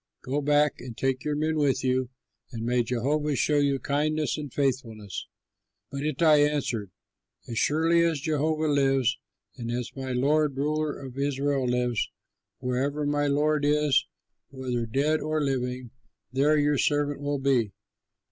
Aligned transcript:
Go 0.23 0.41
back 0.41 0.79
and 0.79 0.97
take 0.97 1.23
your 1.23 1.35
men 1.35 1.57
with 1.57 1.83
you, 1.83 2.09
and 2.51 2.65
may 2.65 2.81
Jehovah 2.81 3.35
show 3.35 3.59
you 3.59 3.77
kindness 3.77 4.35
and 4.35 4.51
faithfulness." 4.51 5.27
But 5.91 6.03
Ittai 6.03 6.37
answered, 6.37 6.89
"As 7.47 7.59
surely 7.59 8.03
as 8.03 8.19
Jehovah 8.19 8.65
lives 8.67 9.19
and 9.57 9.69
as 9.69 9.95
my 9.95 10.11
lord 10.11 10.55
the 10.55 10.61
ruler 10.61 10.97
of 10.99 11.19
Israel 11.19 11.67
lives, 11.67 12.09
wherever 12.57 13.05
my 13.05 13.27
lord 13.27 13.63
is, 13.63 14.07
whether 14.49 14.87
dead 14.87 15.19
or 15.21 15.39
living, 15.39 15.91
there 16.33 16.57
your 16.57 16.79
servant 16.79 17.21
will 17.21 17.37
be!" 17.37 17.71